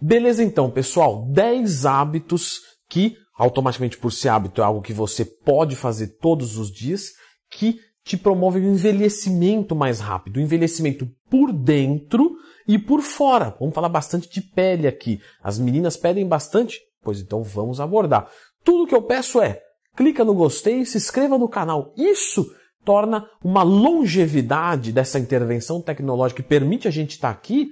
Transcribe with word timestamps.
Beleza 0.00 0.42
então, 0.42 0.70
pessoal, 0.70 1.26
10 1.30 1.84
hábitos 1.84 2.60
que 2.88 3.16
automaticamente 3.36 3.98
por 3.98 4.12
ser 4.12 4.28
hábito 4.28 4.60
é 4.60 4.64
algo 4.64 4.82
que 4.82 4.92
você 4.92 5.24
pode 5.24 5.76
fazer 5.76 6.18
todos 6.18 6.58
os 6.58 6.70
dias, 6.70 7.10
que 7.50 7.78
te 8.04 8.16
promove 8.16 8.60
um 8.60 8.72
envelhecimento 8.72 9.74
mais 9.76 10.00
rápido, 10.00 10.38
um 10.38 10.42
envelhecimento 10.42 11.08
por 11.28 11.52
dentro 11.52 12.36
e 12.66 12.78
por 12.78 13.02
fora. 13.02 13.54
Vamos 13.58 13.74
falar 13.74 13.88
bastante 13.88 14.28
de 14.28 14.40
pele 14.40 14.86
aqui. 14.86 15.20
As 15.42 15.58
meninas 15.58 15.96
pedem 15.96 16.26
bastante, 16.26 16.78
pois 17.02 17.20
então 17.20 17.42
vamos 17.42 17.80
abordar. 17.80 18.28
Tudo 18.64 18.86
que 18.86 18.94
eu 18.94 19.02
peço 19.02 19.40
é 19.40 19.60
clica 19.96 20.24
no 20.24 20.34
gostei, 20.34 20.84
se 20.84 20.96
inscreva 20.96 21.36
no 21.36 21.48
canal. 21.48 21.92
Isso 21.96 22.50
torna 22.84 23.28
uma 23.44 23.62
longevidade 23.62 24.92
dessa 24.92 25.18
intervenção 25.18 25.80
tecnológica 25.80 26.42
que 26.42 26.48
permite 26.48 26.88
a 26.88 26.90
gente 26.90 27.10
estar 27.10 27.30
aqui 27.30 27.70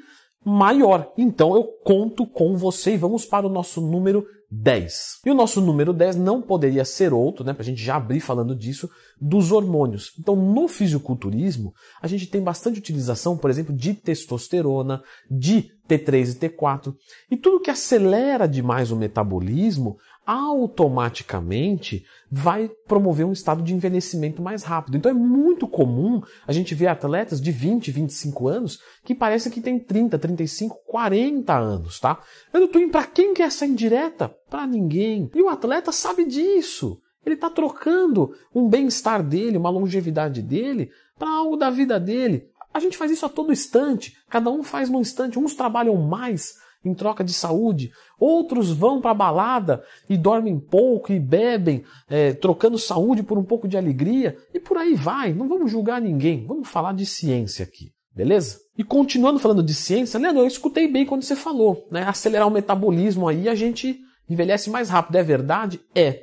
maior. 0.49 1.13
Então 1.17 1.55
eu 1.55 1.65
conto 1.85 2.27
com 2.27 2.57
você 2.57 2.95
e 2.95 2.97
vamos 2.97 3.25
para 3.25 3.47
o 3.47 3.51
nosso 3.51 3.81
número 3.81 4.25
10. 4.51 5.21
E 5.27 5.31
o 5.31 5.35
nosso 5.35 5.61
número 5.61 5.93
10 5.93 6.17
não 6.17 6.41
poderia 6.41 6.85
ser 6.85 7.13
outro, 7.13 7.45
né, 7.45 7.53
para 7.53 7.63
a 7.63 7.65
gente 7.65 7.83
já 7.83 7.97
abrir 7.97 8.21
falando 8.21 8.57
disso, 8.57 8.89
dos 9.21 9.53
hormônios. 9.53 10.13
Então, 10.19 10.35
no 10.35 10.67
fisiculturismo, 10.67 11.75
a 12.01 12.07
gente 12.07 12.27
tem 12.27 12.43
bastante 12.43 12.79
utilização, 12.79 13.37
por 13.37 13.51
exemplo, 13.51 13.75
de 13.75 13.93
testosterona, 13.93 15.03
de 15.31 15.71
T3 15.89 16.35
e 16.35 16.49
T4. 16.49 16.95
E 17.31 17.37
tudo 17.37 17.61
que 17.61 17.71
acelera 17.71 18.47
demais 18.47 18.91
o 18.91 18.97
metabolismo 18.97 19.99
automaticamente 20.27 22.05
vai 22.31 22.71
promover 22.87 23.25
um 23.25 23.33
estado 23.33 23.63
de 23.63 23.73
envelhecimento 23.73 24.43
mais 24.43 24.63
rápido. 24.63 24.99
Então 24.99 25.11
é 25.11 25.15
muito 25.15 25.67
comum 25.67 26.21
a 26.47 26.53
gente 26.53 26.75
ver 26.75 26.89
atletas 26.89 27.41
de 27.41 27.51
20, 27.51 27.91
25 27.91 28.47
anos 28.47 28.79
que 29.05 29.15
parece 29.15 29.49
que 29.51 29.63
tem 29.63 29.79
30, 29.79 30.19
35, 30.19 30.77
40 30.87 31.57
anos, 31.57 31.99
tá? 31.99 32.21
Eu 32.53 32.69
tô 32.69 32.79
indo 32.79 32.93
para 32.93 33.07
quem 33.07 33.33
que 33.33 33.43
é 33.43 33.47
essa 33.47 33.65
indireta? 33.65 34.29
Para 34.51 34.67
ninguém. 34.67 35.31
E 35.35 35.41
o 35.41 35.49
atleta 35.49 35.93
sabe 35.93 36.27
disso. 36.27 37.01
Ele 37.25 37.35
está 37.35 37.49
trocando 37.49 38.35
um 38.55 38.69
bem-estar 38.69 39.23
dele, 39.23 39.57
uma 39.57 39.71
longevidade 39.71 40.43
dele, 40.43 40.91
para 41.19 41.31
algo 41.31 41.57
da 41.57 41.71
vida 41.71 41.99
dele. 41.99 42.49
A 42.79 42.81
gente 42.81 42.97
faz 42.97 43.11
isso 43.11 43.27
a 43.27 43.29
todo 43.29 43.53
instante. 43.53 44.15
Cada 44.31 44.51
um 44.51 44.63
faz 44.63 44.89
num 44.89 45.01
instante. 45.01 45.37
Uns 45.37 45.53
trabalham 45.53 45.97
mais, 45.97 46.55
em 46.85 46.95
troca 46.95 47.25
de 47.25 47.33
saúde. 47.33 47.91
Outros 48.21 48.71
vão 48.71 49.01
para 49.01 49.11
a 49.11 49.15
balada 49.15 49.83
e 50.09 50.17
dormem 50.17 50.61
pouco 50.61 51.13
e 51.13 51.19
bebem, 51.19 51.85
é, 52.09 52.33
trocando 52.35 52.79
saúde 52.79 53.25
por 53.25 53.37
um 53.37 53.43
pouco 53.43 53.67
de 53.67 53.77
alegria. 53.77 54.37
E 54.55 54.61
por 54.61 54.77
aí 54.77 54.95
vai. 54.95 55.33
Não 55.33 55.49
vamos 55.49 55.73
julgar 55.73 56.01
ninguém. 56.01 56.47
Vamos 56.47 56.69
falar 56.69 56.95
de 56.95 57.05
ciência 57.05 57.65
aqui. 57.65 57.91
Beleza? 58.15 58.61
E 58.77 58.85
continuando 58.85 59.41
falando 59.41 59.63
de 59.63 59.75
ciência, 59.75 60.21
Leandro, 60.21 60.43
eu 60.43 60.47
escutei 60.47 60.87
bem 60.87 61.05
quando 61.05 61.25
você 61.25 61.35
falou, 61.35 61.85
né? 61.91 62.05
Acelerar 62.05 62.47
o 62.47 62.51
metabolismo 62.51 63.27
aí, 63.27 63.49
a 63.49 63.57
gente 63.57 63.99
envelhece 64.31 64.71
mais 64.71 64.89
rápido. 64.89 65.17
É 65.17 65.23
verdade? 65.25 65.81
É. 65.93 66.21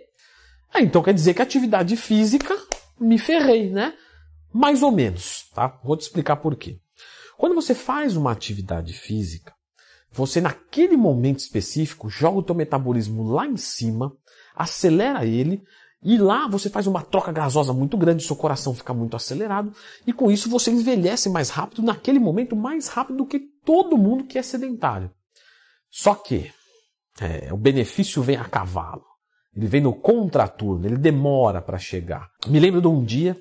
Ah, 0.73 0.81
então 0.81 1.03
quer 1.03 1.13
dizer 1.13 1.33
que 1.33 1.41
a 1.41 1.43
atividade 1.43 1.97
física 1.97 2.55
me 2.97 3.17
ferrei, 3.17 3.69
né? 3.69 3.93
Mais 4.55 4.81
ou 4.81 4.89
menos, 4.89 5.49
tá? 5.53 5.77
Vou 5.83 5.97
te 5.97 6.03
explicar 6.03 6.37
por 6.37 6.55
quê. 6.55 6.79
Quando 7.37 7.53
você 7.53 7.75
faz 7.75 8.15
uma 8.15 8.31
atividade 8.31 8.93
física, 8.93 9.53
você 10.09 10.39
naquele 10.39 10.95
momento 10.95 11.39
específico 11.39 12.07
joga 12.07 12.37
o 12.37 12.41
teu 12.41 12.55
metabolismo 12.55 13.29
lá 13.29 13.45
em 13.45 13.57
cima, 13.57 14.15
acelera 14.55 15.25
ele 15.25 15.61
e 16.01 16.17
lá 16.17 16.47
você 16.47 16.69
faz 16.69 16.87
uma 16.87 17.01
troca 17.01 17.33
gasosa 17.33 17.73
muito 17.73 17.97
grande, 17.97 18.23
seu 18.23 18.37
coração 18.37 18.73
fica 18.73 18.93
muito 18.93 19.17
acelerado 19.17 19.73
e 20.07 20.13
com 20.13 20.31
isso 20.31 20.49
você 20.49 20.71
envelhece 20.71 21.27
mais 21.27 21.49
rápido 21.49 21.81
naquele 21.81 22.17
momento, 22.17 22.55
mais 22.55 22.87
rápido 22.87 23.17
do 23.17 23.25
que 23.25 23.41
todo 23.65 23.97
mundo 23.97 24.23
que 24.23 24.37
é 24.37 24.41
sedentário. 24.41 25.11
Só 25.91 26.15
que 26.15 26.49
é, 27.19 27.51
o 27.51 27.57
benefício 27.57 28.23
vem 28.23 28.37
a 28.37 28.45
cavalo. 28.45 29.03
Ele 29.53 29.67
vem 29.67 29.81
no 29.81 29.93
contraturno, 29.93 30.85
ele 30.85 30.97
demora 30.97 31.61
para 31.61 31.77
chegar. 31.77 32.29
Me 32.47 32.57
lembro 32.57 32.79
de 32.79 32.87
um 32.87 33.03
dia, 33.03 33.37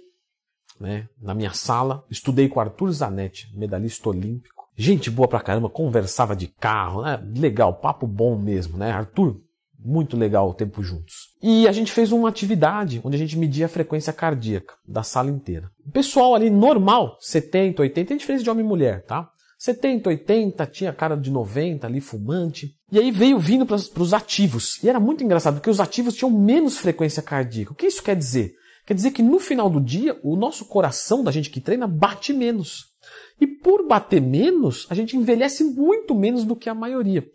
né, 0.79 1.09
na 1.21 1.35
minha 1.35 1.53
sala, 1.53 2.05
estudei 2.11 2.49
com 2.49 2.61
Arthur 2.61 2.91
Zanetti, 2.93 3.49
medalhista 3.55 4.09
olímpico. 4.09 4.65
Gente 4.77 5.11
boa 5.11 5.29
pra 5.29 5.41
caramba, 5.41 5.69
conversava 5.69 6.35
de 6.35 6.49
carro, 6.49 7.03
né? 7.03 7.23
Legal, 7.37 7.75
papo 7.75 8.07
bom 8.07 8.37
mesmo, 8.37 8.77
né? 8.77 8.91
Arthur, 8.91 9.41
muito 9.79 10.17
legal 10.17 10.49
o 10.49 10.55
tempo 10.55 10.83
juntos. 10.83 11.29
E 11.43 11.69
a 11.69 11.73
gente 11.73 11.93
fez 11.93 12.11
uma 12.11 12.29
atividade 12.29 13.01
onde 13.05 13.17
a 13.17 13.19
gente 13.19 13.39
media 13.39 13.67
a 13.67 13.69
frequência 13.69 14.13
cardíaca 14.13 14.75
da 14.89 15.03
sala 15.03 15.31
inteira. 15.31 15.71
O 15.87 15.93
pessoal 15.93 16.35
ali 16.35 16.51
normal, 16.51 17.17
70, 17.21 17.83
80, 17.83 18.09
tem 18.09 18.17
diferença 18.17 18.43
de 18.43 18.51
homem 18.51 18.65
e 18.65 18.69
mulher, 18.69 19.05
tá? 19.05 19.29
70, 19.59 20.09
80, 20.11 20.67
tinha 20.67 20.93
cara 20.93 21.17
de 21.17 21.31
90 21.31 21.87
ali, 21.87 22.01
fumante. 22.01 22.75
E 22.91 22.99
aí 22.99 23.11
veio 23.11 23.39
vindo 23.39 23.65
para 23.65 23.77
os 23.77 24.13
ativos. 24.13 24.83
E 24.83 24.89
era 24.89 25.01
muito 25.01 25.23
engraçado, 25.23 25.55
porque 25.55 25.71
os 25.71 25.81
ativos 25.81 26.15
tinham 26.15 26.31
menos 26.31 26.77
frequência 26.79 27.23
cardíaca. 27.23 27.73
O 27.73 27.75
que 27.75 27.87
isso 27.87 28.03
quer 28.03 28.17
dizer? 28.17 28.55
Quer 28.87 28.95
dizer 28.95 29.13
que 29.13 29.23
no 29.23 29.39
final 29.39 29.71
do 29.71 29.81
dia, 29.81 30.19
o 30.23 30.37
nosso 30.37 30.67
coração 30.67 31.25
da 31.25 31.31
gente 31.31 31.51
que 31.51 31.61
treina 31.61 31.87
bate 31.87 32.33
menos. 32.33 32.93
E 33.41 33.47
por 33.47 33.87
bater 33.87 34.21
menos, 34.21 34.87
a 34.91 34.95
gente 34.95 35.17
envelhece 35.17 35.65
muito 35.65 36.15
menos 36.15 36.45
do 36.45 36.55
que 36.55 36.69
a 36.69 36.75
maioria. 36.75 37.27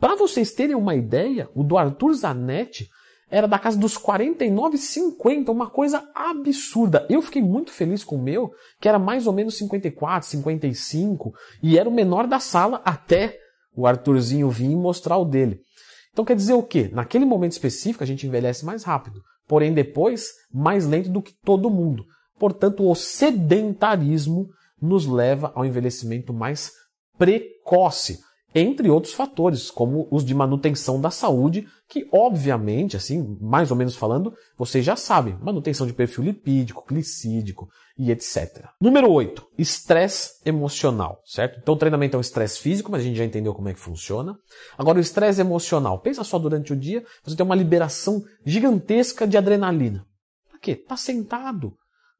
Para 0.00 0.14
vocês 0.14 0.52
terem 0.52 0.76
uma 0.76 0.94
ideia, 0.94 1.48
o 1.54 1.62
do 1.62 1.76
Arthur 1.76 2.14
Zanetti 2.14 2.88
era 3.30 3.46
da 3.46 3.58
casa 3.58 3.78
dos 3.78 3.98
49,50, 3.98 5.50
uma 5.50 5.68
coisa 5.68 6.08
absurda. 6.14 7.06
Eu 7.10 7.20
fiquei 7.20 7.42
muito 7.42 7.70
feliz 7.70 8.02
com 8.02 8.16
o 8.16 8.22
meu, 8.22 8.52
que 8.80 8.88
era 8.88 8.98
mais 8.98 9.26
ou 9.26 9.32
menos 9.32 9.58
54, 9.58 10.28
55, 10.28 11.34
e 11.62 11.78
era 11.78 11.88
o 11.88 11.92
menor 11.92 12.26
da 12.26 12.40
sala 12.40 12.80
até 12.84 13.38
o 13.76 13.86
Arthurzinho 13.86 14.50
vir 14.50 14.74
mostrar 14.74 15.18
o 15.18 15.24
dele. 15.24 15.60
Então 16.12 16.24
quer 16.24 16.36
dizer 16.36 16.54
o 16.54 16.62
quê? 16.62 16.90
Naquele 16.92 17.24
momento 17.24 17.52
específico 17.52 18.02
a 18.02 18.06
gente 18.06 18.26
envelhece 18.26 18.64
mais 18.64 18.84
rápido, 18.84 19.20
porém 19.46 19.72
depois 19.72 20.30
mais 20.52 20.86
lento 20.86 21.10
do 21.10 21.22
que 21.22 21.34
todo 21.44 21.70
mundo. 21.70 22.04
Portanto, 22.38 22.88
o 22.88 22.94
sedentarismo 22.94 24.48
nos 24.80 25.06
leva 25.06 25.52
ao 25.54 25.64
envelhecimento 25.64 26.32
mais 26.32 26.72
precoce, 27.16 28.20
entre 28.58 28.90
outros 28.90 29.14
fatores, 29.14 29.70
como 29.70 30.08
os 30.10 30.24
de 30.24 30.34
manutenção 30.34 31.00
da 31.00 31.10
saúde, 31.10 31.66
que 31.88 32.08
obviamente, 32.12 32.96
assim, 32.96 33.36
mais 33.40 33.70
ou 33.70 33.76
menos 33.76 33.96
falando, 33.96 34.34
vocês 34.56 34.84
já 34.84 34.96
sabem, 34.96 35.38
manutenção 35.40 35.86
de 35.86 35.92
perfil 35.92 36.24
lipídico, 36.24 36.84
glicídico 36.86 37.68
e 37.98 38.10
etc. 38.10 38.66
Número 38.80 39.10
8, 39.10 39.46
estresse 39.58 40.40
emocional, 40.44 41.20
certo? 41.24 41.58
Então 41.60 41.74
o 41.74 41.78
treinamento 41.78 42.16
é 42.16 42.18
um 42.18 42.20
estresse 42.20 42.60
físico, 42.60 42.90
mas 42.90 43.00
a 43.00 43.04
gente 43.04 43.16
já 43.16 43.24
entendeu 43.24 43.54
como 43.54 43.68
é 43.68 43.74
que 43.74 43.80
funciona. 43.80 44.36
Agora 44.76 44.98
o 44.98 45.00
estresse 45.00 45.40
emocional, 45.40 46.00
pensa 46.00 46.22
só 46.22 46.38
durante 46.38 46.72
o 46.72 46.76
dia, 46.76 47.04
você 47.24 47.36
tem 47.36 47.44
uma 47.44 47.54
liberação 47.54 48.22
gigantesca 48.44 49.26
de 49.26 49.36
adrenalina. 49.36 50.06
Por 50.50 50.60
quê? 50.60 50.76
Tá 50.76 50.96
sentado, 50.96 51.74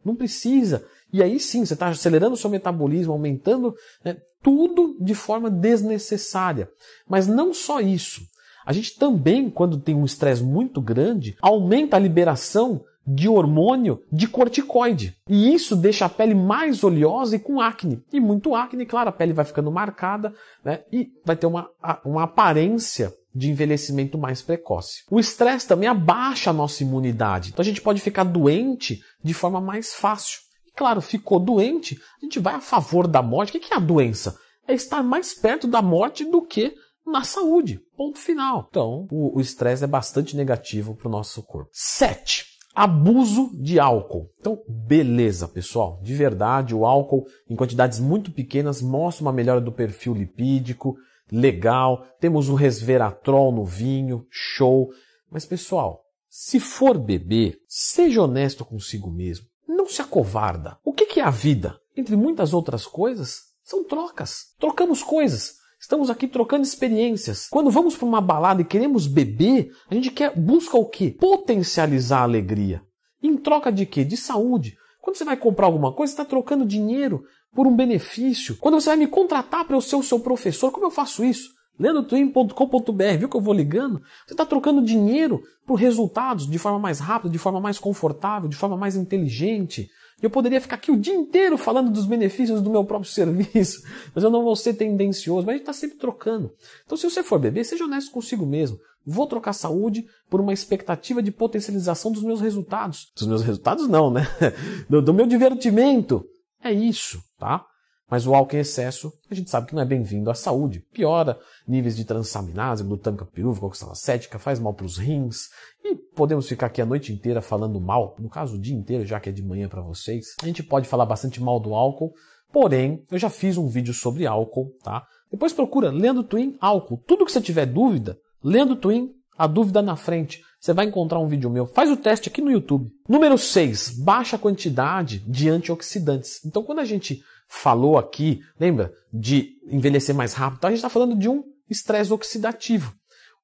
não 0.05 0.15
precisa. 0.15 0.85
E 1.13 1.23
aí 1.23 1.41
sim, 1.41 1.65
você 1.65 1.75
está 1.75 1.89
acelerando 1.89 2.35
o 2.35 2.37
seu 2.37 2.51
metabolismo, 2.51 3.13
aumentando 3.13 3.75
né, 4.05 4.17
tudo 4.43 4.97
de 5.01 5.15
forma 5.15 5.51
desnecessária. 5.51 6.71
Mas 7.09 7.27
não 7.27 7.53
só 7.53 7.81
isso. 7.81 8.21
A 8.65 8.73
gente 8.73 8.99
também, 8.99 9.49
quando 9.49 9.81
tem 9.81 9.95
um 9.95 10.05
estresse 10.05 10.43
muito 10.43 10.81
grande, 10.81 11.37
aumenta 11.41 11.97
a 11.97 12.01
liberação 12.01 12.85
de 13.09 13.27
hormônio 13.27 14.03
de 14.13 14.29
corticoide. 14.29 15.17
E 15.27 15.55
isso 15.55 15.75
deixa 15.75 16.05
a 16.05 16.11
pele 16.11 16.35
mais 16.35 16.85
oleosa 16.85 17.37
e 17.37 17.39
com 17.39 17.59
acne. 17.59 18.03
E 18.13 18.21
muito 18.21 18.55
acne, 18.55 18.85
claro, 18.85 19.09
a 19.09 19.13
pele 19.13 19.33
vai 19.33 19.47
ficando 19.47 19.73
marcada 19.73 20.35
né, 20.63 20.83
e 20.93 21.11
vai 21.25 21.35
ter 21.35 21.47
uma, 21.47 21.71
uma 22.05 22.25
aparência 22.25 23.15
de 23.35 23.51
envelhecimento 23.51 24.19
mais 24.19 24.43
precoce. 24.43 25.05
O 25.11 25.19
estresse 25.19 25.67
também 25.67 25.89
abaixa 25.89 26.51
a 26.51 26.53
nossa 26.53 26.83
imunidade. 26.83 27.51
Então 27.51 27.63
a 27.63 27.67
gente 27.67 27.81
pode 27.81 28.01
ficar 28.01 28.25
doente 28.25 29.01
de 29.25 29.33
forma 29.33 29.61
mais 29.61 29.95
fácil. 29.95 30.41
E 30.67 30.73
claro, 30.73 31.01
ficou 31.01 31.41
doente, 31.41 31.99
a 32.21 32.25
gente 32.27 32.39
vai 32.39 32.55
a 32.55 32.61
favor 32.61 33.07
da 33.07 33.23
morte. 33.23 33.57
O 33.57 33.61
que 33.61 33.73
é 33.73 33.77
a 33.77 33.81
doença? 33.81 34.37
É 34.67 34.75
estar 34.75 35.03
mais 35.03 35.33
perto 35.33 35.67
da 35.67 35.81
morte 35.81 36.27
do 36.27 36.43
que 36.43 36.75
na 37.07 37.25
saúde. 37.25 37.81
Ponto 37.97 38.19
final. 38.19 38.67
Então, 38.69 39.07
o 39.11 39.41
estresse 39.41 39.83
é 39.83 39.87
bastante 39.87 40.37
negativo 40.37 40.95
para 40.95 41.09
o 41.09 41.11
nosso 41.11 41.43
corpo. 41.43 41.71
7. 41.73 42.58
Abuso 42.81 43.51
de 43.61 43.81
álcool. 43.81 44.31
Então, 44.39 44.63
beleza, 44.69 45.49
pessoal. 45.49 45.99
De 46.01 46.15
verdade, 46.15 46.77
o 46.77 46.87
álcool 46.87 47.27
em 47.51 47.57
quantidades 47.57 47.99
muito 47.99 48.31
pequenas 48.31 48.81
mostra 48.81 49.25
uma 49.25 49.33
melhora 49.33 49.61
do 49.61 49.73
perfil 49.73 50.15
lipídico, 50.15 50.97
legal, 51.29 52.07
temos 52.21 52.49
um 52.49 52.55
resveratrol 52.55 53.51
no 53.51 53.65
vinho, 53.65 54.25
show. 54.31 54.91
Mas 55.29 55.45
pessoal, 55.45 56.05
se 56.31 56.61
for 56.61 56.97
beber, 56.97 57.59
seja 57.67 58.23
honesto 58.23 58.65
consigo 58.65 59.11
mesmo. 59.11 59.47
Não 59.67 59.89
se 59.89 60.01
acovarda. 60.01 60.79
O 60.85 60.93
que 60.93 61.19
é 61.19 61.25
a 61.25 61.31
vida? 61.31 61.81
Entre 61.97 62.15
muitas 62.15 62.55
outras 62.55 62.87
coisas, 62.87 63.41
são 63.61 63.83
trocas. 63.83 64.55
Trocamos 64.57 65.03
coisas. 65.03 65.57
Estamos 65.81 66.11
aqui 66.11 66.27
trocando 66.27 66.65
experiências. 66.65 67.47
Quando 67.49 67.71
vamos 67.71 67.97
para 67.97 68.07
uma 68.07 68.21
balada 68.21 68.61
e 68.63 68.65
queremos 68.65 69.07
beber, 69.07 69.71
a 69.89 69.95
gente 69.95 70.11
quer 70.11 70.37
busca 70.37 70.77
o 70.77 70.85
quê? 70.85 71.17
Potencializar 71.19 72.21
a 72.21 72.25
alegria. 72.25 72.83
Em 73.23 73.37
troca 73.37 73.71
de 73.71 73.87
quê? 73.87 74.05
De 74.05 74.17
saúde. 74.17 74.77
Quando 75.01 75.17
você 75.17 75.25
vai 75.25 75.37
comprar 75.37 75.67
alguma 75.67 75.93
coisa, 75.93 76.13
está 76.13 76.25
trocando 76.25 76.67
dinheiro 76.67 77.23
por 77.55 77.67
um 77.67 77.77
benefício. 77.77 78.57
Quando 78.57 78.81
você 78.81 78.91
vai 78.91 78.97
me 78.97 79.07
contratar 79.07 79.65
para 79.65 79.77
eu 79.77 79.81
ser 79.81 79.97
o 79.97 80.03
seu 80.03 80.19
professor, 80.19 80.73
como 80.73 80.87
eu 80.87 80.91
faço 80.91 81.25
isso? 81.25 81.57
leandrotwin.com.br, 81.79 83.17
viu 83.17 83.29
que 83.29 83.37
eu 83.37 83.41
vou 83.41 83.55
ligando? 83.55 84.01
Você 84.27 84.35
está 84.35 84.45
trocando 84.45 84.83
dinheiro 84.83 85.41
por 85.65 85.77
resultados 85.77 86.51
de 86.51 86.59
forma 86.59 86.79
mais 86.79 86.99
rápida, 86.99 87.31
de 87.31 87.39
forma 87.39 87.61
mais 87.61 87.79
confortável, 87.79 88.49
de 88.49 88.57
forma 88.57 88.77
mais 88.77 88.97
inteligente. 88.97 89.89
Eu 90.21 90.31
poderia 90.31 90.61
ficar 90.61 90.77
aqui 90.77 90.91
o 90.91 90.97
dia 90.97 91.15
inteiro 91.15 91.57
falando 91.57 91.91
dos 91.91 92.05
benefícios 92.05 92.61
do 92.61 92.71
meu 92.71 92.85
próprio 92.85 93.11
serviço, 93.11 93.83
mas 94.15 94.25
eu 94.25 94.31
não 94.31 94.43
vou 94.43 94.57
ser 94.57 94.75
tendencioso, 94.75 95.47
mas 95.47 95.55
a 95.55 95.59
gente 95.59 95.63
está 95.63 95.73
sempre 95.73 95.97
trocando. 95.97 96.53
Então, 96.85 96.97
se 96.99 97.09
você 97.09 97.23
for 97.23 97.39
beber, 97.39 97.65
seja 97.65 97.85
honesto 97.85 98.11
consigo 98.11 98.45
mesmo. 98.45 98.79
Vou 99.07 99.27
trocar 99.27 99.55
saúde 99.55 100.05
por 100.29 100.41
uma 100.41 100.53
expectativa 100.53 101.23
de 101.23 101.31
potencialização 101.31 102.13
dos 102.13 102.23
meus 102.23 102.41
resultados. 102.41 103.11
Dos 103.17 103.27
meus 103.27 103.43
resultados, 103.43 103.89
não, 103.89 104.11
né? 104.11 104.27
Do, 104.91 105.01
do 105.01 105.15
meu 105.15 105.27
divertimento. 105.27 106.27
É 106.63 106.73
isso, 106.73 107.23
tá? 107.39 107.65
Mas 108.11 108.27
o 108.27 108.35
álcool 108.35 108.57
em 108.57 108.61
excesso, 108.61 109.13
a 109.31 109.35
gente 109.35 109.51
sabe 109.51 109.67
que 109.67 109.75
não 109.75 109.83
é 109.83 109.85
bem-vindo 109.85 110.31
à 110.31 110.35
saúde. 110.35 110.83
Piora 110.93 111.39
níveis 111.67 111.95
de 111.95 112.05
transaminase, 112.05 112.83
glutâmica 112.83 113.27
pirúvica, 113.27 113.67
oxalacética, 113.67 114.39
faz 114.39 114.59
mal 114.59 114.73
para 114.73 114.87
os 114.87 114.97
rins. 114.97 115.49
E 115.85 115.95
podemos 115.95 116.49
ficar 116.49 116.67
aqui 116.67 116.81
a 116.81 116.87
noite 116.87 117.13
inteira 117.13 117.43
falando 117.43 117.79
mal, 117.81 118.17
no 118.19 118.31
caso 118.31 118.57
o 118.57 118.61
dia 118.61 118.75
inteiro, 118.75 119.05
já 119.05 119.21
que 119.21 119.29
é 119.29 119.33
de 119.33 119.43
manhã 119.43 119.69
para 119.69 119.83
vocês. 119.83 120.35
A 120.43 120.47
gente 120.47 120.63
pode 120.63 120.89
falar 120.89 121.05
bastante 121.05 121.43
mal 121.43 121.61
do 121.61 121.75
álcool, 121.75 122.15
porém, 122.51 123.05
eu 123.11 123.19
já 123.19 123.29
fiz 123.29 123.59
um 123.59 123.69
vídeo 123.69 123.93
sobre 123.93 124.27
álcool, 124.27 124.73
tá? 124.83 125.07
Depois 125.31 125.53
procura 125.53 125.91
Lendo 125.91 126.25
Twin 126.25 126.57
álcool. 126.61 127.03
Tudo 127.07 127.27
que 127.27 127.33
você 127.33 127.43
tiver 127.43 127.67
dúvida, 127.67 128.19
Lendo 128.43 128.75
Twin, 128.75 129.13
a 129.37 129.47
dúvida 129.47 129.83
na 129.83 129.97
frente. 129.97 130.43
Você 130.59 130.73
vai 130.73 130.87
encontrar 130.87 131.21
um 131.21 131.29
vídeo 131.29 131.49
meu. 131.49 131.67
Faz 131.67 131.89
o 131.89 131.97
teste 131.97 132.29
aqui 132.29 132.41
no 132.41 132.51
YouTube. 132.51 132.91
Número 133.09 133.39
6, 133.39 134.01
baixa 134.01 134.37
quantidade 134.37 135.21
de 135.21 135.49
antioxidantes. 135.49 136.45
Então, 136.45 136.65
quando 136.65 136.81
a 136.81 136.85
gente 136.85 137.23
falou 137.49 137.99
aqui, 137.99 138.41
lembra, 138.61 138.93
de 139.13 139.57
envelhecer 139.67 140.15
mais 140.15 140.35
rápido, 140.35 140.65
a 140.65 140.69
gente 140.69 140.79
está 140.79 140.91
falando 140.91 141.17
de 141.17 141.29
um 141.29 141.43
estresse 141.69 142.13
oxidativo. 142.13 142.93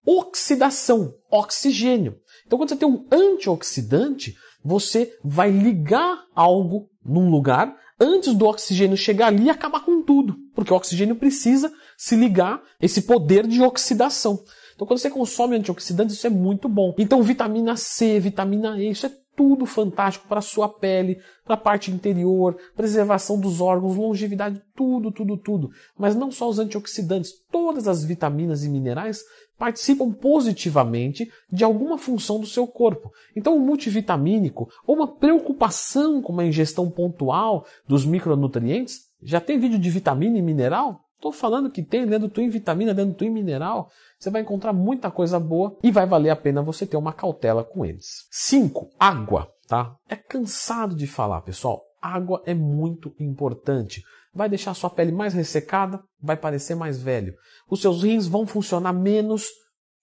Oxidação, 0.06 1.14
oxigênio. 1.30 2.18
Então, 2.46 2.58
quando 2.58 2.68
você 2.68 2.76
tem 2.76 2.88
um 2.88 3.06
antioxidante, 3.10 4.36
você 4.62 5.16
vai 5.24 5.50
ligar 5.50 6.24
algo 6.34 6.90
num 7.04 7.30
lugar 7.30 7.74
antes 7.98 8.34
do 8.34 8.46
oxigênio 8.46 8.96
chegar 8.96 9.28
ali 9.28 9.44
e 9.44 9.50
acabar 9.50 9.84
com 9.84 10.02
tudo. 10.02 10.36
Porque 10.54 10.72
o 10.72 10.76
oxigênio 10.76 11.16
precisa 11.16 11.72
se 11.96 12.16
ligar 12.16 12.62
esse 12.80 13.02
poder 13.02 13.46
de 13.46 13.62
oxidação. 13.62 14.42
Então, 14.74 14.86
quando 14.86 14.98
você 14.98 15.08
consome 15.08 15.56
antioxidantes, 15.56 16.16
isso 16.16 16.26
é 16.26 16.30
muito 16.30 16.68
bom. 16.68 16.94
Então, 16.98 17.22
vitamina 17.22 17.76
C, 17.76 18.18
vitamina 18.20 18.78
E, 18.78 18.90
isso 18.90 19.06
é 19.06 19.12
tudo 19.36 19.66
fantástico 19.66 20.26
para 20.28 20.40
sua 20.40 20.68
pele, 20.68 21.20
para 21.44 21.54
a 21.54 21.58
parte 21.58 21.90
interior, 21.90 22.56
preservação 22.76 23.38
dos 23.38 23.60
órgãos, 23.60 23.96
longevidade, 23.96 24.62
tudo, 24.74 25.10
tudo, 25.10 25.36
tudo. 25.36 25.70
Mas 25.98 26.14
não 26.14 26.30
só 26.30 26.48
os 26.48 26.58
antioxidantes, 26.58 27.32
todas 27.50 27.86
as 27.86 28.04
vitaminas 28.04 28.64
e 28.64 28.68
minerais 28.68 29.22
participam 29.58 30.10
positivamente 30.10 31.30
de 31.50 31.64
alguma 31.64 31.96
função 31.96 32.40
do 32.40 32.46
seu 32.46 32.66
corpo. 32.66 33.12
Então, 33.36 33.56
o 33.56 33.60
multivitamínico 33.60 34.68
ou 34.86 34.96
uma 34.96 35.06
preocupação 35.06 36.20
com 36.20 36.32
uma 36.32 36.44
ingestão 36.44 36.90
pontual 36.90 37.64
dos 37.86 38.04
micronutrientes, 38.04 39.08
já 39.22 39.40
tem 39.40 39.58
vídeo 39.58 39.78
de 39.78 39.90
vitamina 39.90 40.38
e 40.38 40.42
mineral? 40.42 41.03
Estou 41.24 41.32
falando 41.32 41.70
que 41.70 41.82
tem 41.82 42.06
dentro 42.06 42.50
vitamina, 42.50 42.92
dentro 42.92 43.32
mineral. 43.32 43.90
Você 44.18 44.28
vai 44.28 44.42
encontrar 44.42 44.74
muita 44.74 45.10
coisa 45.10 45.40
boa 45.40 45.74
e 45.82 45.90
vai 45.90 46.04
valer 46.04 46.28
a 46.28 46.36
pena 46.36 46.60
você 46.60 46.86
ter 46.86 46.98
uma 46.98 47.14
cautela 47.14 47.64
com 47.64 47.82
eles. 47.82 48.26
5. 48.30 48.90
Água, 49.00 49.48
tá? 49.66 49.96
É 50.06 50.16
cansado 50.16 50.94
de 50.94 51.06
falar, 51.06 51.40
pessoal. 51.40 51.80
Água 51.98 52.42
é 52.44 52.52
muito 52.52 53.14
importante. 53.18 54.02
Vai 54.34 54.50
deixar 54.50 54.74
sua 54.74 54.90
pele 54.90 55.12
mais 55.12 55.32
ressecada, 55.32 55.98
vai 56.20 56.36
parecer 56.36 56.74
mais 56.74 57.00
velho. 57.00 57.32
Os 57.70 57.80
seus 57.80 58.02
rins 58.02 58.26
vão 58.26 58.46
funcionar 58.46 58.92
menos. 58.92 59.46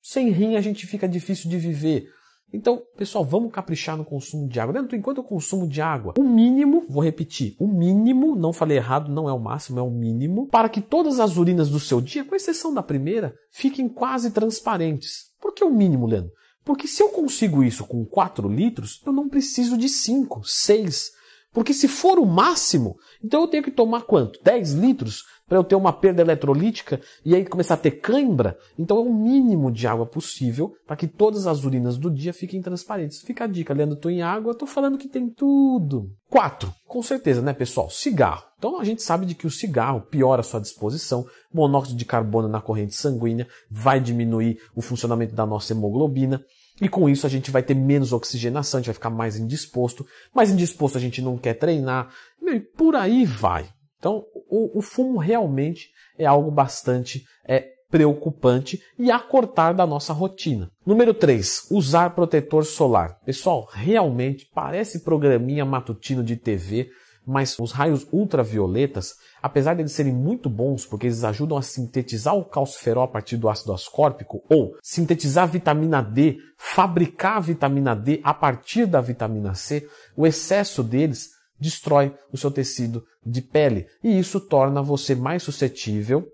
Sem 0.02 0.32
rim 0.32 0.56
a 0.56 0.62
gente 0.62 0.88
fica 0.88 1.08
difícil 1.08 1.52
de 1.52 1.60
viver. 1.60 2.08
Então, 2.54 2.82
pessoal, 2.98 3.24
vamos 3.24 3.52
caprichar 3.52 3.96
no 3.96 4.04
consumo 4.04 4.48
de 4.48 4.60
água. 4.60 4.74
Dentro, 4.74 4.96
enquanto 4.96 5.20
eu 5.20 5.24
consumo 5.24 5.68
de 5.68 5.82
água, 5.82 6.14
o 6.18 6.24
mínimo, 6.24 6.86
vou 6.90 7.04
repetir, 7.04 7.56
o 7.58 7.68
mínimo, 7.68 8.36
não 8.36 8.52
falei 8.52 8.78
errado, 8.78 9.12
não 9.12 9.30
é 9.30 9.34
o 9.34 9.40
máximo, 9.40 9.80
é 9.80 9.82
o 9.82 9.90
mínimo, 9.90 10.48
para 10.48 10.68
que 10.68 10.82
todas 10.82 11.20
as 11.20 11.38
urinas 11.38 11.70
do 11.70 11.80
seu 11.80 12.02
dia, 12.02 12.26
com 12.26 12.36
exceção 12.36 12.74
da 12.74 12.84
primeira, 12.84 13.34
fiquem 13.52 13.88
quase 13.88 14.32
transparentes. 14.32 15.32
Por 15.40 15.54
que 15.54 15.64
o 15.64 15.72
mínimo, 15.72 16.08
Leandro? 16.08 16.32
Porque 16.64 16.88
se 16.88 17.02
eu 17.02 17.10
consigo 17.10 17.64
isso 17.64 17.86
com 17.86 18.06
4 18.06 18.48
litros, 18.48 19.02
eu 19.06 19.12
não 19.12 19.30
preciso 19.30 19.78
de 19.78 19.90
5, 19.90 20.42
6. 20.44 21.12
Porque 21.54 21.74
se 21.74 21.88
for 21.88 22.20
o 22.20 22.26
máximo, 22.26 22.96
então 23.24 23.42
eu 23.42 23.48
tenho 23.48 23.64
que 23.64 23.72
tomar 23.72 24.04
quanto? 24.04 24.40
10 24.44 24.74
litros 24.74 25.24
para 25.52 25.58
eu 25.58 25.66
ter 25.66 25.76
uma 25.76 25.92
perda 25.92 26.22
eletrolítica 26.22 27.02
e 27.26 27.36
aí 27.36 27.44
começar 27.44 27.74
a 27.74 27.78
ter 27.78 27.92
cãibra? 27.92 28.58
Então 28.80 28.96
é 28.96 29.02
o 29.02 29.14
mínimo 29.14 29.70
de 29.70 29.86
água 29.86 30.06
possível 30.06 30.74
para 30.88 30.96
que 30.96 31.10
todas 31.10 31.46
as 31.46 31.66
urinas 31.66 31.98
do 31.98 32.10
dia 32.10 32.32
fiquem 32.32 32.62
transparentes. 32.62 33.22
Fica 33.22 33.44
a 33.44 33.48
dica, 33.48 33.74
Leandro, 33.74 33.98
estou 33.98 34.10
em 34.10 34.22
água, 34.22 34.54
estou 34.54 34.66
falando 34.66 34.98
que 34.98 35.10
tem 35.10 35.30
tudo. 35.30 36.10
4. 36.30 36.74
Com 36.88 37.04
certeza, 37.04 37.42
né, 37.42 37.52
pessoal? 37.52 37.90
Cigarro. 37.90 38.46
Então 38.58 38.80
a 38.80 38.86
gente 38.86 39.02
sabe 39.02 39.26
de 39.26 39.36
que 39.36 39.46
o 39.46 39.52
cigarro 39.52 40.00
piora 40.00 40.40
a 40.40 40.44
sua 40.44 40.62
disposição, 40.62 41.26
monóxido 41.54 41.98
de 41.98 42.06
carbono 42.06 42.48
na 42.48 42.62
corrente 42.62 42.96
sanguínea, 42.96 43.46
vai 43.70 44.00
diminuir 44.00 44.58
o 44.74 44.82
funcionamento 44.82 45.36
da 45.36 45.46
nossa 45.46 45.74
hemoglobina. 45.74 46.42
E 46.82 46.88
com 46.88 47.10
isso 47.10 47.28
a 47.28 47.30
gente 47.30 47.52
vai 47.52 47.62
ter 47.62 47.76
menos 47.76 48.14
oxigenação, 48.14 48.78
a 48.78 48.82
gente 48.82 48.88
vai 48.88 48.96
ficar 48.96 49.10
mais 49.10 49.36
indisposto. 49.36 50.06
Mais 50.34 50.50
indisposto 50.50 50.98
a 50.98 51.02
gente 51.02 51.22
não 51.22 51.38
quer 51.38 51.56
treinar. 51.56 52.10
E 52.42 52.62
por 52.62 52.96
aí 52.96 53.26
vai. 53.26 53.70
Então 54.02 54.26
o, 54.50 54.80
o 54.80 54.82
fumo 54.82 55.20
realmente 55.20 55.92
é 56.18 56.26
algo 56.26 56.50
bastante 56.50 57.24
é, 57.48 57.68
preocupante 57.88 58.82
e 58.98 59.12
a 59.12 59.20
cortar 59.20 59.74
da 59.74 59.86
nossa 59.86 60.12
rotina. 60.12 60.72
Número 60.84 61.14
3, 61.14 61.68
usar 61.70 62.16
protetor 62.16 62.66
solar. 62.66 63.20
Pessoal, 63.24 63.70
realmente 63.72 64.50
parece 64.56 65.02
programinha 65.02 65.64
matutino 65.66 66.24
de 66.24 66.36
TV, 66.36 66.90
mas 67.24 67.60
os 67.60 67.72
raios 67.72 68.08
ultravioletas, 68.12 69.14
apesar 69.40 69.76
de 69.76 69.84
eles 69.84 69.92
serem 69.92 70.14
muito 70.14 70.50
bons 70.50 70.84
porque 70.84 71.06
eles 71.06 71.24
ajudam 71.24 71.56
a 71.56 71.62
sintetizar 71.62 72.36
o 72.36 72.44
calciferol 72.44 73.04
a 73.04 73.08
partir 73.08 73.38
do 73.38 73.48
ácido 73.48 73.72
ascórbico 73.72 74.42
ou 74.50 74.76
sintetizar 74.82 75.48
vitamina 75.48 76.02
D, 76.02 76.40
fabricar 76.58 77.40
vitamina 77.40 77.96
D 77.96 78.20
a 78.24 78.34
partir 78.34 78.88
da 78.88 79.00
vitamina 79.00 79.54
C, 79.54 79.88
o 80.18 80.26
excesso 80.26 80.82
deles 80.82 81.40
destrói 81.62 82.14
o 82.32 82.38
seu 82.38 82.52
tecido 82.52 83.06
de 83.26 83.42
pele 83.42 83.88
e 84.04 84.18
isso 84.18 84.40
torna 84.40 84.82
você 84.82 85.16
mais 85.16 85.44
suscetível 85.44 86.28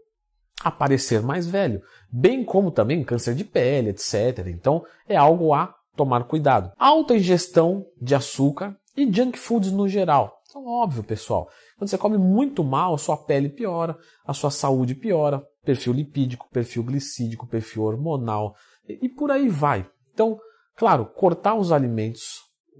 a 0.63 0.71
parecer 0.71 1.21
mais 1.21 1.45
velho, 1.45 1.81
bem 2.11 2.43
como 2.43 2.71
também 2.71 3.03
câncer 3.03 3.35
de 3.35 3.43
pele, 3.43 3.89
etc. 3.89 4.47
Então 4.47 4.83
é 5.07 5.15
algo 5.15 5.53
a 5.53 5.75
tomar 5.95 6.23
cuidado. 6.23 6.71
Alta 6.77 7.15
ingestão 7.15 7.85
de 8.01 8.15
açúcar 8.15 8.75
e 8.95 9.11
junk 9.11 9.37
foods 9.37 9.71
no 9.71 9.87
geral. 9.87 10.41
Então, 10.49 10.65
óbvio, 10.65 11.03
pessoal, 11.03 11.49
quando 11.77 11.89
você 11.89 11.97
come 11.97 12.17
muito 12.17 12.63
mal, 12.63 12.93
a 12.93 12.97
sua 12.97 13.17
pele 13.17 13.49
piora, 13.49 13.97
a 14.25 14.33
sua 14.33 14.49
saúde 14.49 14.95
piora, 14.95 15.45
perfil 15.63 15.93
lipídico, 15.93 16.49
perfil 16.51 16.83
glicídico, 16.83 17.45
perfil 17.45 17.83
hormonal 17.83 18.55
e, 18.87 19.09
por 19.09 19.29
aí 19.29 19.49
vai. 19.49 19.87
Então, 20.13 20.39
claro, 20.75 21.05
cortar 21.05 21.55
os 21.55 21.71
alimentos, 21.71 22.39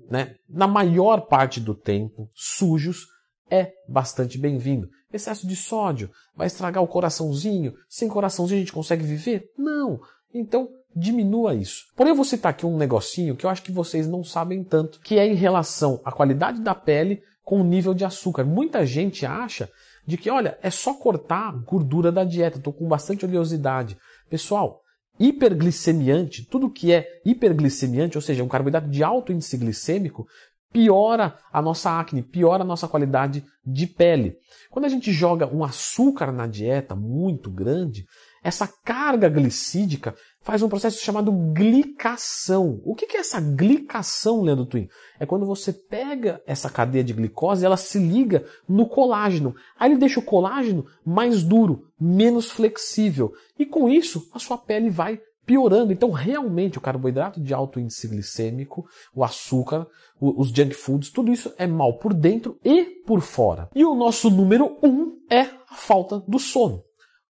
né, 0.10 0.36
na 0.50 0.68
maior 0.68 1.22
parte 1.22 1.60
do 1.60 1.74
tempo, 1.74 2.30
sujos, 2.34 3.06
é 3.50 3.72
bastante 3.88 4.38
bem-vindo. 4.38 4.90
Excesso 5.12 5.48
de 5.48 5.56
sódio 5.56 6.10
vai 6.36 6.48
estragar 6.48 6.84
o 6.84 6.88
coraçãozinho. 6.88 7.74
Sem 7.88 8.10
coraçãozinho 8.10 8.58
a 8.58 8.64
gente 8.64 8.74
consegue 8.74 9.04
viver? 9.04 9.50
Não. 9.58 10.00
Então, 10.34 10.70
diminua 10.96 11.54
isso. 11.54 11.86
Porém, 11.96 12.12
eu 12.12 12.16
vou 12.16 12.26
citar 12.26 12.50
aqui 12.50 12.66
um 12.66 12.78
negocinho 12.78 13.36
que 13.36 13.46
eu 13.46 13.50
acho 13.50 13.64
que 13.64 13.72
vocês 13.72 14.08
não 14.08 14.24
sabem 14.24 14.64
tanto, 14.64 15.00
que 15.00 15.18
é 15.18 15.26
em 15.26 15.36
relação 15.36 16.02
à 16.04 16.12
qualidade 16.12 16.62
da 16.62 16.76
pele 16.76 17.22
com 17.44 17.62
o 17.62 17.64
nível 17.64 17.94
de 17.94 18.04
açúcar. 18.04 18.44
Muita 18.44 18.86
gente 18.86 19.26
acha 19.26 19.70
de 20.06 20.18
que, 20.18 20.30
olha, 20.30 20.58
é 20.62 20.70
só 20.70 20.94
cortar 20.94 21.52
gordura 21.64 22.12
da 22.12 22.24
dieta, 22.24 22.58
estou 22.58 22.74
com 22.74 22.88
bastante 22.88 23.26
oleosidade. 23.26 23.98
Pessoal, 24.30 24.82
hiperglicemiante, 25.20 26.46
tudo 26.46 26.70
que 26.70 26.92
é 26.92 27.22
hiperglicemiante, 27.26 28.18
ou 28.18 28.22
seja, 28.22 28.44
um 28.44 28.48
carboidrato 28.48 28.90
de 28.90 29.04
alto 29.04 29.32
índice 29.32 29.58
glicêmico, 29.58 30.28
piora 30.72 31.38
a 31.52 31.62
nossa 31.62 32.00
acne, 32.00 32.22
piora 32.22 32.64
a 32.64 32.66
nossa 32.66 32.88
qualidade 32.88 33.44
de 33.66 33.88
pele. 33.88 34.38
Quando 34.70 34.86
a 34.86 34.90
gente 34.90 35.12
joga 35.12 35.48
um 35.48 35.64
açúcar 35.64 36.32
na 36.32 36.46
dieta 36.46 36.96
muito 36.96 37.50
grande, 37.50 38.06
essa 38.44 38.68
carga 38.84 39.30
glicídica 39.30 40.16
faz 40.48 40.64
um 40.64 40.70
processo 40.70 41.04
chamado 41.04 41.30
glicação. 41.30 42.80
O 42.86 42.96
que 42.96 43.18
é 43.18 43.20
essa 43.20 43.42
glicação, 43.42 44.42
Leandro 44.42 44.66
Twin? 44.66 44.88
É 45.20 45.26
quando 45.26 45.46
você 45.46 45.74
pega 45.74 46.42
essa 46.48 46.70
cadeia 46.70 47.04
de 47.04 47.12
glicose 47.12 47.64
e 47.64 47.66
ela 47.66 47.76
se 47.76 48.00
liga 48.00 48.46
no 48.66 48.88
colágeno. 48.88 49.54
Aí 49.78 49.92
ele 49.92 50.00
deixa 50.00 50.22
o 50.22 50.24
colágeno 50.24 50.86
mais 51.06 51.44
duro, 51.44 51.90
menos 52.00 52.50
flexível. 52.50 53.34
E 53.60 53.66
com 53.66 53.90
isso, 53.90 54.30
a 54.34 54.40
sua 54.40 54.58
pele 54.58 54.90
vai 54.90 55.20
piorando. 55.46 55.92
Então, 55.92 56.12
realmente, 56.12 56.78
o 56.78 56.82
carboidrato 56.82 57.42
de 57.42 57.54
alto 57.54 57.78
índice 57.78 58.08
glicêmico, 58.08 58.88
o 59.14 59.26
açúcar, 59.26 59.86
os 60.18 60.48
junk 60.48 60.74
foods, 60.74 61.10
tudo 61.10 61.30
isso 61.30 61.54
é 61.58 61.68
mal 61.68 61.98
por 61.98 62.14
dentro 62.14 62.58
e 62.64 62.86
por 63.06 63.20
fora. 63.20 63.70
E 63.76 63.84
o 63.84 63.94
nosso 63.94 64.30
número 64.30 64.78
um 64.82 65.18
é 65.30 65.42
a 65.42 65.76
falta 65.76 66.24
do 66.26 66.40
sono. 66.40 66.86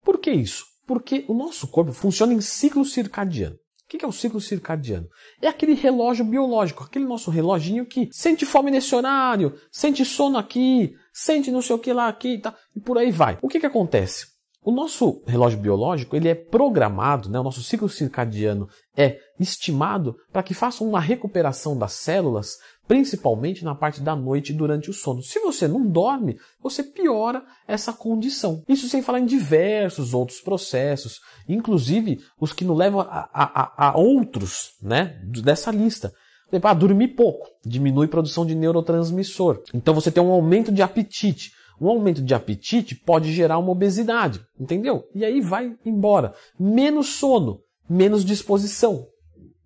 Por 0.03 0.19
que 0.19 0.29
isso? 0.29 0.68
Porque 0.89 1.23
o 1.27 1.35
nosso 1.35 1.67
corpo 1.67 1.93
funciona 1.93 2.33
em 2.33 2.41
ciclo 2.41 2.83
circadiano. 2.83 3.53
O 3.55 3.59
que 3.87 4.03
é 4.03 4.07
o 4.07 4.11
ciclo 4.11 4.41
circadiano? 4.41 5.07
É 5.39 5.47
aquele 5.47 5.75
relógio 5.75 6.25
biológico, 6.25 6.83
aquele 6.83 7.05
nosso 7.05 7.29
reloginho 7.29 7.85
que 7.85 8.09
sente 8.11 8.43
fome 8.43 8.71
nesse 8.71 8.95
horário, 8.95 9.53
sente 9.71 10.03
sono 10.03 10.39
aqui, 10.39 10.95
sente 11.13 11.51
não 11.51 11.61
sei 11.61 11.75
o 11.75 11.79
que 11.79 11.93
lá 11.93 12.07
aqui 12.07 12.39
tá, 12.39 12.55
e 12.75 12.79
por 12.79 12.97
aí 12.97 13.11
vai. 13.11 13.37
O 13.39 13.47
que, 13.47 13.59
que 13.59 13.67
acontece? 13.67 14.29
O 14.63 14.71
nosso 14.71 15.21
relógio 15.27 15.59
biológico 15.59 16.15
ele 16.15 16.27
é 16.27 16.33
programado, 16.33 17.29
né? 17.29 17.39
o 17.39 17.43
nosso 17.43 17.61
ciclo 17.61 17.87
circadiano 17.87 18.67
é 18.97 19.19
estimado 19.39 20.15
para 20.33 20.41
que 20.41 20.55
faça 20.55 20.83
uma 20.83 20.99
recuperação 20.99 21.77
das 21.77 21.93
células, 21.93 22.57
principalmente 22.89 23.63
na 23.63 23.75
parte 23.75 24.01
da 24.01 24.15
noite 24.15 24.51
durante 24.51 24.89
o 24.89 24.93
sono. 24.93 25.21
Se 25.21 25.39
você 25.39 25.67
não 25.67 25.85
dorme, 25.85 26.39
você 26.59 26.81
piora 26.81 27.43
essa 27.67 27.93
condição. 27.93 28.63
Isso 28.67 28.89
sem 28.89 29.03
falar 29.03 29.19
em 29.19 29.27
diversos 29.27 30.15
outros 30.15 30.41
processos, 30.41 31.19
inclusive 31.47 32.17
os 32.41 32.51
que 32.51 32.65
nos 32.65 32.75
levam 32.75 33.01
a, 33.01 33.29
a, 33.31 33.89
a 33.89 33.95
outros 33.95 34.71
né? 34.81 35.21
dessa 35.43 35.69
lista. 35.69 36.11
Ah, 36.63 36.73
dormir 36.73 37.09
pouco 37.09 37.47
diminui 37.63 38.07
produção 38.07 38.43
de 38.43 38.55
neurotransmissor. 38.55 39.61
Então 39.71 39.93
você 39.93 40.09
tem 40.09 40.23
um 40.23 40.31
aumento 40.31 40.71
de 40.71 40.81
apetite. 40.81 41.51
Um 41.79 41.89
aumento 41.89 42.23
de 42.23 42.33
apetite 42.33 42.95
pode 42.95 43.31
gerar 43.31 43.59
uma 43.59 43.69
obesidade, 43.69 44.41
entendeu? 44.59 45.03
E 45.13 45.23
aí 45.23 45.41
vai 45.41 45.75
embora. 45.85 46.33
Menos 46.59 47.09
sono, 47.09 47.61
menos 47.87 48.25
disposição, 48.25 49.05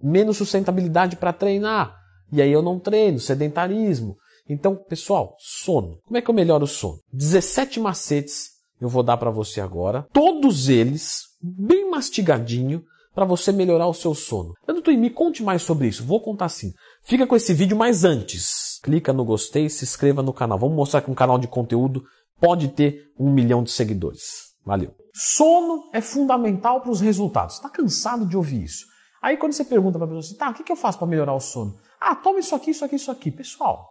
menos 0.01 0.36
sustentabilidade 0.36 1.15
para 1.15 1.32
treinar. 1.32 2.03
E 2.34 2.42
aí 2.42 2.52
eu 2.52 2.62
não 2.62 2.80
treino, 2.80 3.20
sedentarismo. 3.20 4.18
Então, 4.50 4.75
pessoal, 4.75 5.36
sono. 5.40 6.00
Como 6.06 6.18
é 6.18 6.22
que 6.22 6.30
eu 6.30 6.36
melhoro 6.36 6.66
o 6.66 6.68
sono? 6.68 7.00
17 7.13 7.80
macetes 7.80 8.50
eu 8.82 8.90
vou 8.90 9.04
dar 9.04 9.16
para 9.16 9.32
você 9.32 9.62
agora. 9.62 10.06
Todos 10.12 10.68
eles 10.68 11.22
bem 11.42 11.90
mastigadinho 11.90 12.84
para 13.16 13.24
você 13.24 13.54
melhorar 13.54 13.88
o 13.88 13.94
seu 13.94 14.13
sono. 14.13 14.54
Doutor, 14.68 14.94
me 14.96 15.10
conte 15.10 15.42
mais 15.42 15.62
sobre 15.62 15.88
isso. 15.88 16.04
Vou 16.04 16.20
contar 16.20 16.50
sim. 16.50 16.74
Fica 17.04 17.25
com 17.25 17.38
esse 17.38 17.54
vídeo 17.54 17.78
mais 17.78 18.04
antes 18.04 18.74
clica 18.84 19.13
no 19.13 19.24
gostei, 19.24 19.70
se 19.70 19.86
inscreva 19.86 20.22
no 20.22 20.34
canal. 20.34 20.60
Vamos 20.60 20.75
mostrar 20.75 21.02
que 21.02 21.10
um 21.10 21.16
canal 21.16 21.40
de 21.40 21.48
conteúdo 21.48 22.04
pode 22.40 22.68
ter 22.68 23.12
um 23.18 23.32
milhão 23.32 23.63
de 23.63 23.72
seguidores. 23.72 24.54
Valeu. 24.66 24.94
Sono 25.13 25.90
é 25.94 26.02
fundamental 26.02 26.82
para 26.82 26.92
os 26.92 27.00
resultados. 27.00 27.56
Está 27.56 27.70
cansado 27.70 28.25
de 28.25 28.36
ouvir 28.36 28.63
isso? 28.63 28.86
Aí 29.22 29.38
quando 29.38 29.54
você 29.54 29.63
pergunta 29.63 29.98
para 29.98 30.06
a 30.06 30.10
pessoa 30.10 30.20
assim, 30.20 30.36
tá, 30.36 30.50
o 30.50 30.54
que, 30.54 30.63
que 30.63 30.72
eu 30.72 30.75
faço 30.75 30.98
para 30.98 31.08
melhorar 31.08 31.34
o 31.34 31.40
sono? 31.40 31.78
Ah, 32.06 32.16
toma 32.16 32.40
isso 32.40 32.54
aqui, 32.54 32.72
isso 32.72 32.84
aqui, 32.84 32.96
isso 32.96 33.12
aqui. 33.12 33.32
Pessoal, 33.32 33.90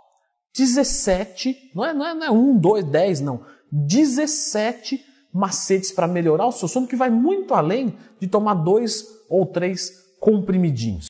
17, 0.55 1.73
não 1.75 1.85
é, 1.85 1.95
não 1.95 2.07
é, 2.07 2.15
não 2.15 2.27
é 2.27 2.31
1, 2.31 2.59
2, 2.59 2.85
10, 2.85 3.21
não. 3.21 3.45
17 3.73 5.03
macetes 5.33 5.91
para 5.91 6.07
melhorar 6.07 6.47
o 6.47 6.53
seu 6.53 6.69
sono, 6.69 6.87
que 6.87 6.95
vai 6.95 7.09
muito 7.09 7.55
além 7.55 7.97
de 8.21 8.29
tomar 8.29 8.55
dois 8.55 9.07
ou 9.31 9.47
três 9.47 9.91
comprimidinhos. 10.21 11.01